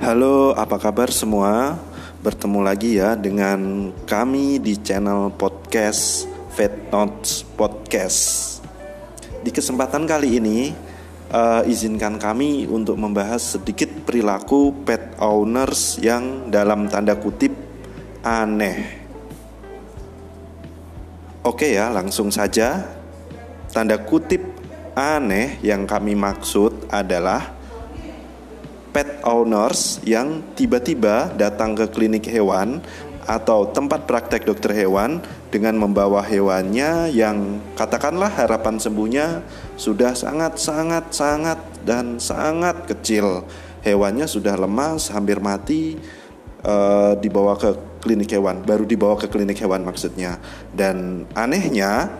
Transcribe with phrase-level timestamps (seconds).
[0.00, 1.76] Halo, apa kabar semua?
[2.24, 6.24] Bertemu lagi ya dengan kami di channel podcast
[6.56, 8.20] Vet Notes Podcast.
[9.44, 10.72] Di kesempatan kali ini,
[11.28, 17.52] uh, izinkan kami untuk membahas sedikit perilaku pet owners yang dalam tanda kutip
[18.24, 19.04] aneh.
[21.44, 22.88] Oke ya, langsung saja.
[23.68, 24.48] Tanda kutip
[24.96, 27.59] aneh yang kami maksud adalah
[28.90, 32.82] pet owners yang tiba-tiba datang ke klinik hewan
[33.30, 35.22] atau tempat praktek dokter hewan
[35.54, 39.46] dengan membawa hewannya yang katakanlah harapan sembuhnya
[39.78, 43.46] sudah sangat-sangat sangat dan sangat kecil.
[43.80, 45.96] Hewannya sudah lemas, hampir mati,
[46.60, 46.74] e,
[47.22, 47.72] dibawa ke
[48.04, 50.36] klinik hewan, baru dibawa ke klinik hewan maksudnya.
[50.74, 52.12] Dan anehnya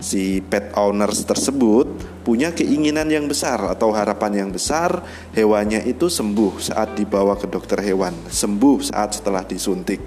[0.00, 1.86] si pet owners tersebut
[2.26, 7.80] punya keinginan yang besar atau harapan yang besar hewannya itu sembuh saat dibawa ke dokter
[7.80, 10.02] hewan, sembuh saat setelah disuntik.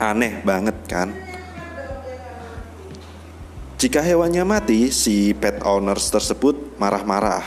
[0.00, 1.30] Aneh banget kan?
[3.80, 7.44] Jika hewannya mati, si pet owners tersebut marah-marah,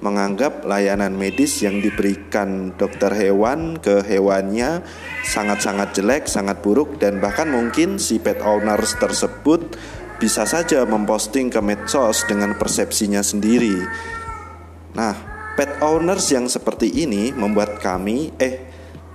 [0.00, 4.80] menganggap layanan medis yang diberikan dokter hewan ke hewannya
[5.28, 9.76] sangat-sangat jelek, sangat buruk, dan bahkan mungkin si pet owners tersebut
[10.18, 13.74] bisa saja memposting ke medsos dengan persepsinya sendiri.
[14.94, 15.14] Nah,
[15.58, 18.62] pet owners yang seperti ini membuat kami, eh,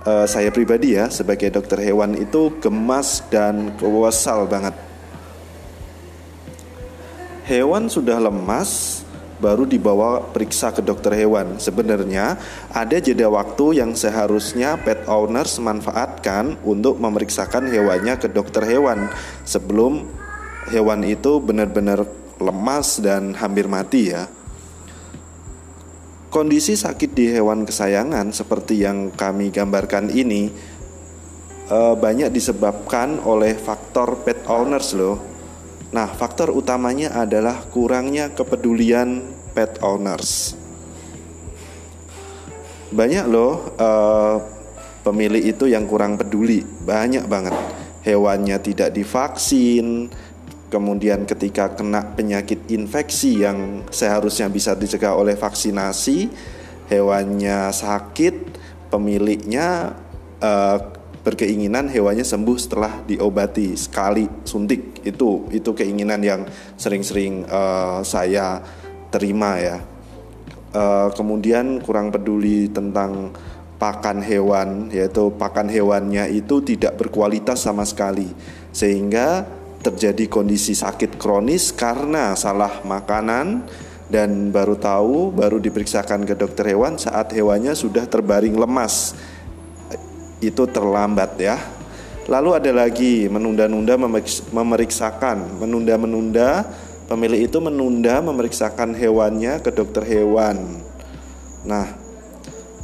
[0.04, 4.76] uh, saya pribadi ya, sebagai dokter hewan itu gemas dan kesal banget.
[7.48, 9.02] Hewan sudah lemas,
[9.40, 11.56] baru dibawa periksa ke dokter hewan.
[11.56, 12.36] Sebenarnya
[12.70, 19.08] ada jeda waktu yang seharusnya pet owners manfaatkan untuk memeriksakan hewannya ke dokter hewan
[19.48, 20.06] sebelum
[20.68, 22.04] hewan itu benar-benar
[22.40, 24.28] lemas dan hampir mati ya.
[26.30, 30.52] Kondisi sakit di hewan kesayangan seperti yang kami gambarkan ini
[31.66, 35.18] eh, banyak disebabkan oleh faktor pet owners loh.
[35.90, 40.54] Nah, faktor utamanya adalah kurangnya kepedulian pet owners.
[42.94, 44.36] Banyak loh eh,
[45.02, 47.54] pemilik itu yang kurang peduli, banyak banget.
[48.00, 50.08] Hewannya tidak divaksin,
[50.70, 56.30] Kemudian ketika kena penyakit infeksi yang seharusnya bisa dicegah oleh vaksinasi,
[56.86, 58.34] hewannya sakit,
[58.86, 59.98] pemiliknya
[60.38, 60.78] uh,
[61.26, 65.02] berkeinginan hewannya sembuh setelah diobati sekali suntik.
[65.02, 66.46] Itu itu keinginan yang
[66.78, 68.62] sering-sering uh, saya
[69.10, 69.82] terima ya.
[70.70, 73.34] Uh, kemudian kurang peduli tentang
[73.74, 78.30] pakan hewan, yaitu pakan hewannya itu tidak berkualitas sama sekali,
[78.70, 83.64] sehingga terjadi kondisi sakit kronis karena salah makanan
[84.12, 89.16] dan baru tahu baru diperiksakan ke dokter hewan saat hewannya sudah terbaring lemas.
[90.40, 91.56] Itu terlambat ya.
[92.28, 93.96] Lalu ada lagi menunda-nunda
[94.52, 96.68] memeriksakan menunda-menunda
[97.08, 100.84] pemilik itu menunda memeriksakan hewannya ke dokter hewan.
[101.64, 101.88] Nah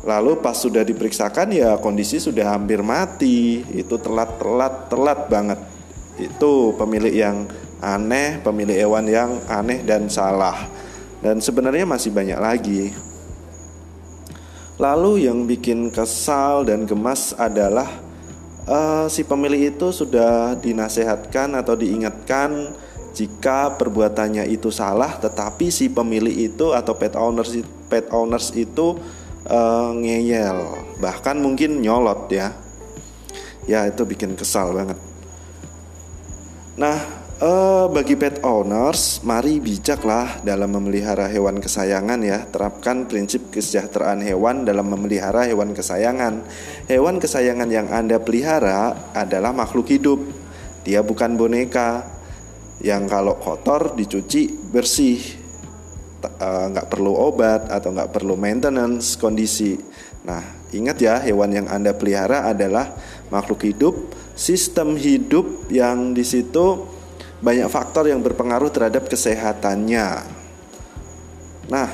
[0.07, 3.61] lalu pas sudah diperiksakan ya kondisi sudah hampir mati.
[3.77, 5.76] Itu telat telat telat banget
[6.17, 7.45] itu pemilik yang
[7.81, 10.69] aneh, pemilik hewan yang aneh dan salah.
[11.21, 12.83] Dan sebenarnya masih banyak lagi.
[14.77, 17.89] Lalu yang bikin kesal dan gemas adalah
[18.69, 22.77] uh, si pemilik itu sudah dinasehatkan atau diingatkan
[23.17, 27.57] jika perbuatannya itu salah, tetapi si pemilik itu atau pet owners
[27.89, 29.01] pet owners itu
[29.49, 32.53] uh, ngeyel, bahkan mungkin nyolot ya.
[33.65, 35.06] Ya itu bikin kesal banget.
[36.77, 37.01] Nah,
[37.41, 42.45] eh, bagi pet owners, mari bijaklah dalam memelihara hewan kesayangan ya.
[42.53, 46.45] Terapkan prinsip kesejahteraan hewan dalam memelihara hewan kesayangan.
[46.85, 50.21] Hewan kesayangan yang Anda pelihara adalah makhluk hidup.
[50.85, 52.05] Dia bukan boneka
[52.85, 55.17] yang kalau kotor dicuci bersih.
[56.29, 59.81] Eh, nggak perlu obat atau nggak perlu maintenance kondisi.
[60.29, 60.45] Nah,
[60.77, 62.93] ingat ya, hewan yang Anda pelihara adalah
[63.33, 66.85] makhluk hidup sistem hidup yang di situ
[67.41, 70.09] banyak faktor yang berpengaruh terhadap kesehatannya.
[71.73, 71.89] Nah,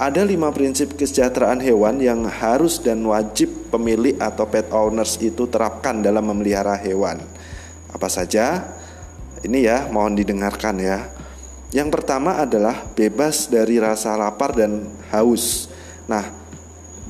[0.00, 6.02] ada lima prinsip kesejahteraan hewan yang harus dan wajib pemilik atau pet owners itu terapkan
[6.02, 7.22] dalam memelihara hewan.
[7.92, 8.66] Apa saja?
[9.46, 11.06] Ini ya, mohon didengarkan ya.
[11.72, 15.72] Yang pertama adalah bebas dari rasa lapar dan haus.
[16.04, 16.41] Nah,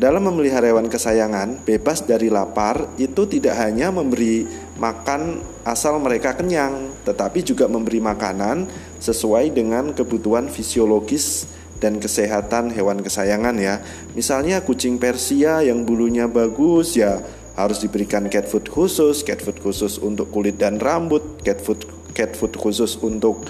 [0.02, 6.90] dalam memelihara hewan kesayangan, bebas dari lapar itu tidak hanya memberi makan asal mereka kenyang,
[7.06, 8.66] tetapi juga memberi makanan
[8.98, 11.46] sesuai dengan kebutuhan fisiologis
[11.78, 13.78] dan kesehatan hewan kesayangan ya.
[14.18, 17.22] Misalnya kucing Persia yang bulunya bagus ya
[17.54, 22.34] harus diberikan cat food khusus, cat food khusus untuk kulit dan rambut, cat food cat
[22.34, 23.46] food khusus untuk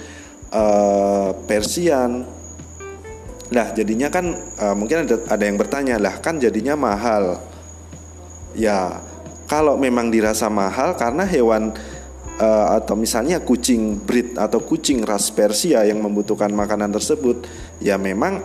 [0.53, 2.42] uh, Persian.
[3.53, 7.37] Nah, jadinya kan uh, mungkin ada ada yang bertanya, lah kan jadinya mahal.
[8.57, 9.05] Ya,
[9.45, 11.77] kalau memang dirasa mahal karena hewan
[12.41, 17.45] uh, atau misalnya kucing breed atau kucing ras Persia yang membutuhkan makanan tersebut,
[17.77, 18.41] ya memang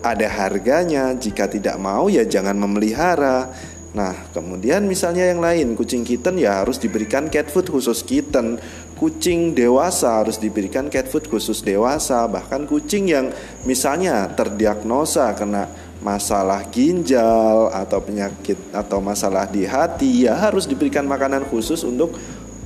[0.00, 1.12] ada harganya.
[1.12, 3.52] Jika tidak mau ya jangan memelihara.
[3.96, 8.60] Nah, kemudian misalnya yang lain, kucing kitten ya harus diberikan cat food khusus kitten.
[8.96, 12.24] Kucing dewasa harus diberikan cat food khusus dewasa.
[12.24, 13.28] Bahkan kucing yang
[13.68, 15.68] misalnya terdiagnosa kena
[16.00, 22.16] masalah ginjal atau penyakit atau masalah di hati ya harus diberikan makanan khusus untuk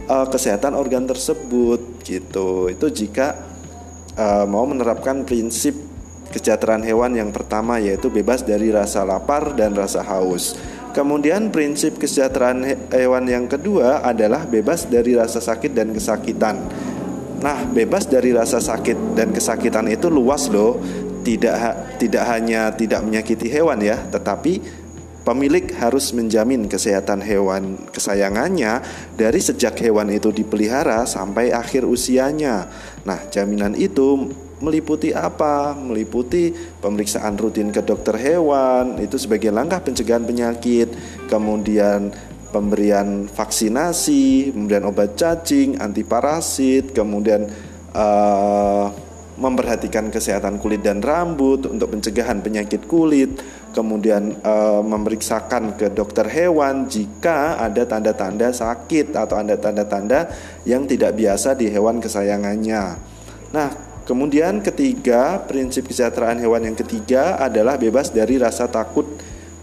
[0.07, 2.71] uh, kesehatan organ tersebut gitu.
[2.71, 3.35] Itu jika
[4.15, 5.75] uh, mau menerapkan prinsip
[6.31, 10.55] kesejahteraan hewan yang pertama yaitu bebas dari rasa lapar dan rasa haus.
[10.91, 16.57] Kemudian prinsip kesejahteraan hewan yang kedua adalah bebas dari rasa sakit dan kesakitan.
[17.41, 20.83] Nah, bebas dari rasa sakit dan kesakitan itu luas loh.
[21.21, 21.57] Tidak
[22.01, 24.81] tidak hanya tidak menyakiti hewan ya, tetapi
[25.21, 28.81] Pemilik harus menjamin kesehatan hewan kesayangannya
[29.21, 32.73] dari sejak hewan itu dipelihara sampai akhir usianya.
[33.05, 35.75] Nah, jaminan itu meliputi apa?
[35.75, 40.93] Meliputi pemeriksaan rutin ke dokter hewan, itu sebagai langkah pencegahan penyakit,
[41.27, 42.13] kemudian
[42.55, 47.49] pemberian vaksinasi, kemudian obat cacing, anti parasit, kemudian
[47.97, 48.89] uh,
[49.41, 53.41] memperhatikan kesehatan kulit dan rambut untuk pencegahan penyakit kulit
[53.71, 60.31] kemudian e, memeriksakan ke dokter hewan jika ada tanda-tanda sakit atau ada tanda-tanda
[60.67, 62.99] yang tidak biasa di hewan kesayangannya.
[63.55, 63.69] Nah,
[64.05, 69.07] kemudian ketiga, prinsip kesejahteraan hewan yang ketiga adalah bebas dari rasa takut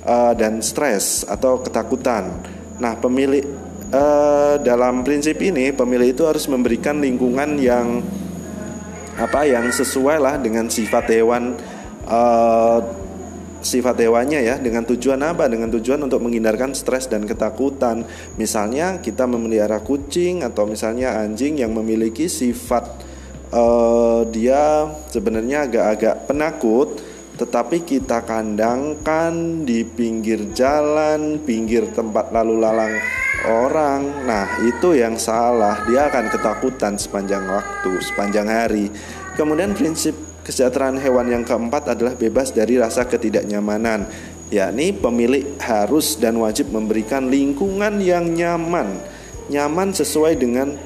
[0.01, 2.29] e, dan stres atau ketakutan.
[2.77, 3.43] Nah, pemilik
[3.89, 4.03] e,
[4.61, 8.01] dalam prinsip ini pemilik itu harus memberikan lingkungan yang
[9.17, 11.57] apa yang sesuai lah dengan sifat hewan
[13.67, 15.49] sifat hewannya ya dengan tujuan apa?
[15.49, 18.05] Dengan tujuan untuk menghindarkan stres dan ketakutan.
[18.39, 23.06] Misalnya kita memelihara kucing atau misalnya anjing yang memiliki sifat
[23.51, 26.89] uh, dia sebenarnya agak-agak penakut
[27.37, 32.97] tetapi kita kandangkan di pinggir jalan, pinggir tempat lalu lalang
[33.45, 34.25] orang.
[34.25, 35.85] Nah, itu yang salah.
[35.85, 38.89] Dia akan ketakutan sepanjang waktu, sepanjang hari.
[39.37, 40.17] Kemudian prinsip
[40.47, 44.07] Kesejahteraan hewan yang keempat adalah bebas dari rasa ketidaknyamanan,
[44.47, 48.95] yakni pemilik harus dan wajib memberikan lingkungan yang nyaman,
[49.51, 50.79] nyaman sesuai dengan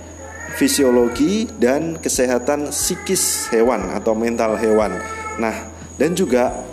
[0.55, 4.99] fisiologi dan kesehatan psikis hewan atau mental hewan.
[5.39, 5.55] Nah,
[5.95, 6.65] dan juga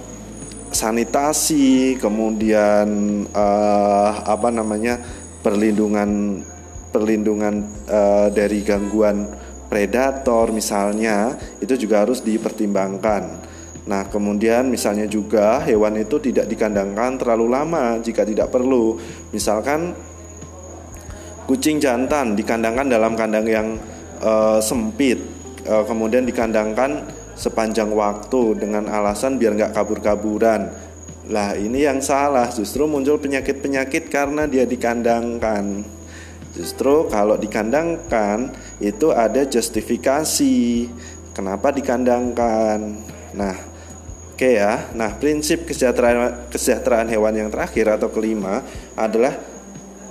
[0.73, 2.89] sanitasi, kemudian
[3.33, 5.01] uh, apa namanya
[5.41, 6.43] perlindungan
[6.89, 9.29] perlindungan uh, dari gangguan
[9.69, 13.49] predator misalnya itu juga harus dipertimbangkan.
[13.89, 19.01] Nah, kemudian misalnya juga hewan itu tidak dikandangkan terlalu lama jika tidak perlu.
[19.33, 19.97] Misalkan
[21.49, 23.69] kucing jantan dikandangkan dalam kandang yang
[24.21, 25.17] uh, sempit,
[25.65, 30.69] uh, kemudian dikandangkan sepanjang waktu dengan alasan biar nggak kabur-kaburan.
[31.33, 35.97] Lah ini yang salah, justru muncul penyakit-penyakit karena dia dikandangkan.
[36.53, 40.57] Justru kalau dikandangkan itu ada justifikasi
[41.33, 42.79] kenapa dikandangkan.
[43.37, 43.57] Nah,
[44.33, 44.89] oke okay ya.
[44.97, 48.65] Nah, prinsip kesejahteraan kesejahteraan hewan yang terakhir atau kelima
[48.97, 49.48] adalah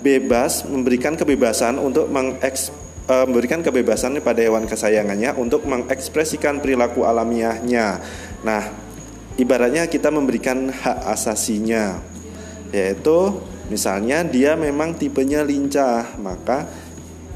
[0.08, 2.72] bebas memberikan kebebasan untuk mengeks
[3.12, 8.00] uh, memberikan kebebasan pada hewan kesayangannya untuk mengekspresikan perilaku alamiahnya.
[8.48, 8.64] Nah,
[9.36, 12.00] ibaratnya kita memberikan hak asasinya
[12.72, 13.36] yaitu
[13.68, 16.64] Misalnya dia memang tipenya lincah, maka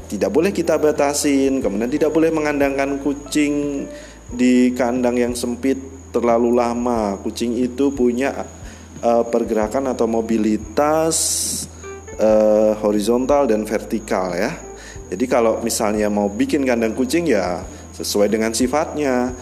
[0.08, 1.60] tidak boleh kita batasin.
[1.60, 3.84] Kemudian tidak boleh mengandangkan kucing
[4.32, 5.76] di kandang yang sempit
[6.08, 7.20] terlalu lama.
[7.20, 8.48] Kucing itu punya
[9.04, 11.16] uh, pergerakan atau mobilitas
[12.22, 14.54] uh, horizontal dan vertikal ya.
[15.10, 19.34] Jadi kalau misalnya mau bikin kandang kucing ya sesuai dengan sifatnya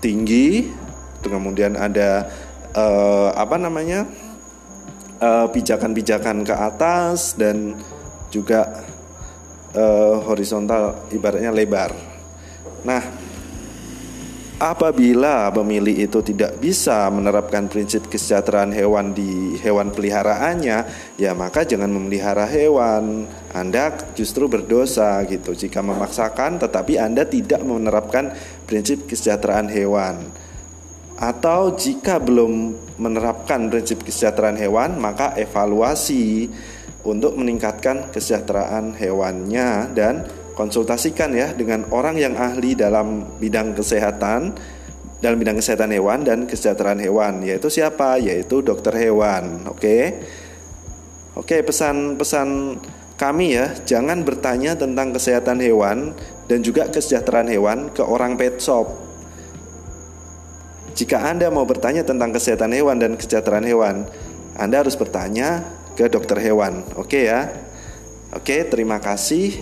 [0.00, 0.72] tinggi,
[1.20, 2.30] kemudian ada
[2.72, 4.08] uh, apa namanya
[5.24, 7.72] Eh, pijakan-pijakan ke atas dan
[8.28, 8.82] juga
[9.72, 11.96] uh, horizontal ibaratnya lebar.
[12.84, 13.00] Nah,
[14.64, 20.88] apabila pemilih itu tidak bisa menerapkan prinsip kesejahteraan hewan di hewan peliharaannya,
[21.20, 23.28] ya maka jangan memelihara hewan.
[23.52, 28.32] Anda justru berdosa gitu jika memaksakan tetapi Anda tidak menerapkan
[28.64, 30.32] prinsip kesejahteraan hewan.
[31.20, 36.48] Atau jika belum menerapkan prinsip kesejahteraan hewan, maka evaluasi
[37.04, 44.54] untuk meningkatkan kesejahteraan hewannya dan konsultasikan ya dengan orang yang ahli dalam bidang kesehatan
[45.18, 50.14] dalam bidang kesehatan hewan dan kesejahteraan hewan yaitu siapa yaitu dokter hewan oke
[51.34, 52.78] oke pesan-pesan
[53.14, 56.14] kami ya jangan bertanya tentang kesehatan hewan
[56.46, 59.04] dan juga kesejahteraan hewan ke orang pet shop
[60.94, 64.06] jika Anda mau bertanya tentang kesehatan hewan dan kesejahteraan hewan,
[64.54, 65.66] Anda harus bertanya
[65.98, 66.86] ke dokter hewan.
[66.94, 67.50] Oke ya.
[68.30, 69.58] Oke, terima kasih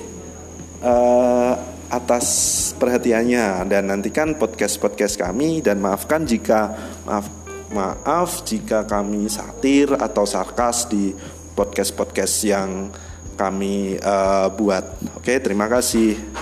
[0.83, 1.53] uh,
[1.93, 2.27] atas
[2.77, 6.73] perhatiannya dan nantikan podcast-podcast kami dan maafkan jika
[7.05, 7.29] maaf
[7.73, 11.13] maaf jika kami satir atau sarkas di
[11.53, 12.93] podcast-podcast yang
[13.37, 14.85] kami uh, buat.
[15.17, 16.42] Oke, terima kasih.